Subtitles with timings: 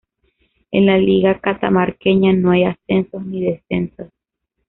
[0.71, 4.09] En la Liga Catamarqueña no hay ascensos ni descensos.